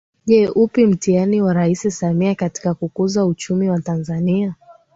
Je 0.25 0.49
upi 0.49 0.85
mtihani 0.85 1.41
wa 1.41 1.53
Rais 1.53 1.81
Samia 1.99 2.35
katika 2.35 2.73
kukuza 2.73 3.25
uchumi 3.25 3.69
wa 3.69 3.81
Tanzania 3.81 4.55